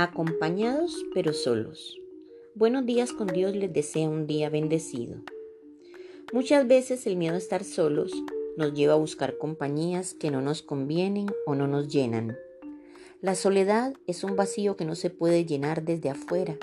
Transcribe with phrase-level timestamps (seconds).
[0.00, 2.00] Acompañados pero solos.
[2.54, 5.16] Buenos días con Dios les desea un día bendecido.
[6.32, 8.12] Muchas veces el miedo a estar solos
[8.56, 12.38] nos lleva a buscar compañías que no nos convienen o no nos llenan.
[13.20, 16.56] La soledad es un vacío que no se puede llenar desde afuera.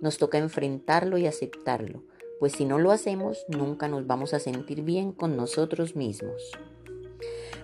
[0.00, 2.02] Nos toca enfrentarlo y aceptarlo,
[2.40, 6.50] pues si no lo hacemos nunca nos vamos a sentir bien con nosotros mismos.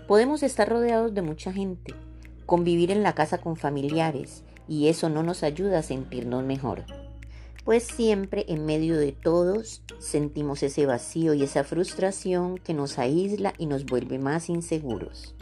[0.07, 1.95] Podemos estar rodeados de mucha gente,
[2.47, 6.85] convivir en la casa con familiares, y eso no nos ayuda a sentirnos mejor.
[7.65, 13.55] Pues siempre en medio de todos sentimos ese vacío y esa frustración que nos aísla
[13.59, 15.35] y nos vuelve más inseguros.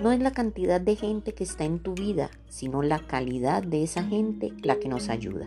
[0.00, 3.82] No es la cantidad de gente que está en tu vida, sino la calidad de
[3.82, 5.46] esa gente la que nos ayuda.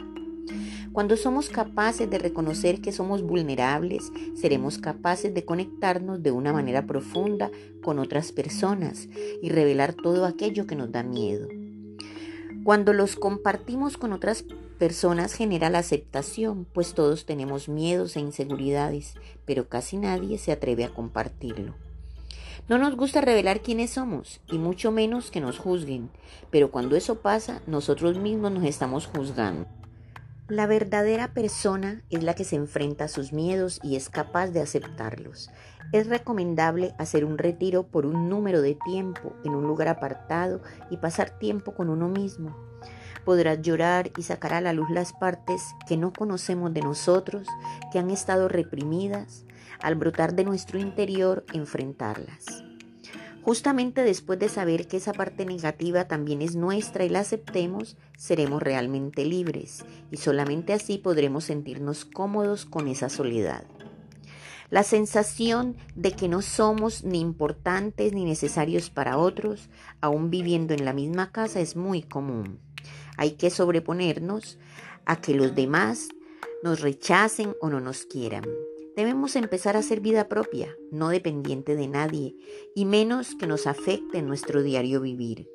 [0.93, 6.87] Cuando somos capaces de reconocer que somos vulnerables, seremos capaces de conectarnos de una manera
[6.87, 7.51] profunda
[7.83, 9.07] con otras personas
[9.41, 11.47] y revelar todo aquello que nos da miedo.
[12.67, 14.43] Cuando los compartimos con otras
[14.77, 19.13] personas genera la aceptación, pues todos tenemos miedos e inseguridades,
[19.45, 21.75] pero casi nadie se atreve a compartirlo.
[22.67, 26.09] No nos gusta revelar quiénes somos, y mucho menos que nos juzguen,
[26.51, 29.65] pero cuando eso pasa, nosotros mismos nos estamos juzgando.
[30.49, 34.61] La verdadera persona es la que se enfrenta a sus miedos y es capaz de
[34.61, 35.49] aceptarlos.
[35.91, 40.97] Es recomendable hacer un retiro por un número de tiempo en un lugar apartado y
[40.97, 42.55] pasar tiempo con uno mismo.
[43.25, 47.45] Podrás llorar y sacar a la luz las partes que no conocemos de nosotros,
[47.91, 49.45] que han estado reprimidas,
[49.81, 52.66] al brotar de nuestro interior, enfrentarlas.
[53.47, 58.61] Justamente después de saber que esa parte negativa también es nuestra y la aceptemos, seremos
[58.61, 63.63] realmente libres y solamente así podremos sentirnos cómodos con esa soledad.
[64.69, 69.69] La sensación de que no somos ni importantes ni necesarios para otros,
[70.01, 72.59] aún viviendo en la misma casa, es muy común.
[73.15, 74.59] Hay que sobreponernos
[75.05, 76.09] a que los demás
[76.63, 78.43] nos rechacen o no nos quieran.
[78.97, 82.35] Debemos empezar a hacer vida propia, no dependiente de nadie,
[82.73, 85.47] y menos que nos afecte nuestro diario vivir.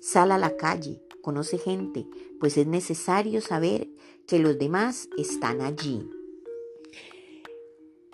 [0.00, 2.08] Sal a la calle, conoce gente,
[2.40, 3.86] pues es necesario saber
[4.26, 6.10] que los demás están allí.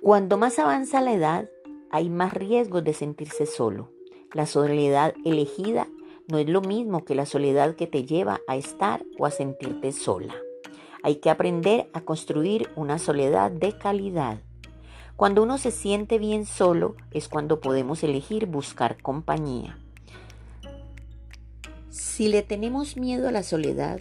[0.02, 1.50] Cuando más avanza la edad,
[1.90, 3.90] hay más riesgos de sentirse solo.
[4.34, 5.88] La soledad elegida
[6.28, 9.92] no es lo mismo que la soledad que te lleva a estar o a sentirte
[9.92, 10.34] sola.
[11.02, 14.42] Hay que aprender a construir una soledad de calidad.
[15.16, 19.78] Cuando uno se siente bien solo es cuando podemos elegir buscar compañía.
[21.90, 24.00] Si le tenemos miedo a la soledad,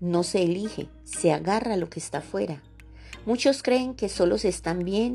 [0.00, 2.62] no se elige, se agarra a lo que está afuera.
[3.26, 5.12] Muchos creen que solo se están bien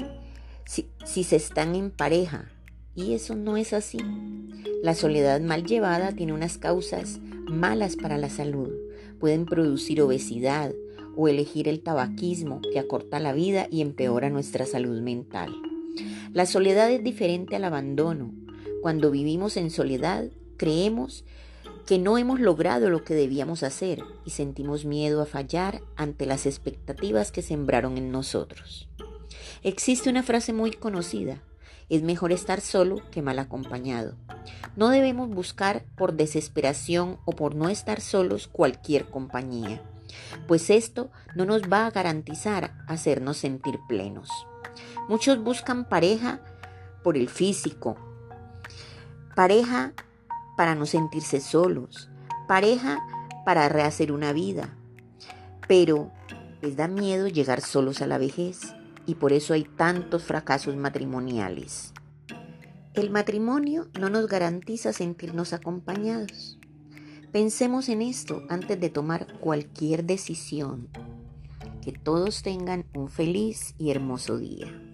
[0.66, 2.50] si, si se están en pareja,
[2.94, 4.00] y eso no es así.
[4.84, 8.70] La soledad mal llevada tiene unas causas malas para la salud.
[9.20, 10.74] Pueden producir obesidad,
[11.16, 15.54] o elegir el tabaquismo que acorta la vida y empeora nuestra salud mental.
[16.34, 18.32] La soledad es diferente al abandono.
[18.82, 21.26] Cuando vivimos en soledad, creemos
[21.86, 26.46] que no hemos logrado lo que debíamos hacer y sentimos miedo a fallar ante las
[26.46, 28.88] expectativas que sembraron en nosotros.
[29.64, 31.42] Existe una frase muy conocida,
[31.90, 34.16] es mejor estar solo que mal acompañado.
[34.76, 39.82] No debemos buscar por desesperación o por no estar solos cualquier compañía
[40.48, 44.30] pues esto no nos va a garantizar hacernos sentir plenos.
[45.08, 46.42] Muchos buscan pareja
[47.04, 47.98] por el físico,
[49.36, 49.94] pareja
[50.58, 52.10] para no sentirse solos,
[52.48, 53.00] pareja
[53.46, 54.76] para rehacer una vida,
[55.68, 56.12] pero
[56.62, 58.76] les da miedo llegar solos a la vejez
[59.06, 61.94] y por eso hay tantos fracasos matrimoniales.
[62.94, 66.59] El matrimonio no nos garantiza sentirnos acompañados.
[67.32, 70.90] Pensemos en esto antes de tomar cualquier decisión.
[71.84, 74.89] Que todos tengan un feliz y hermoso día.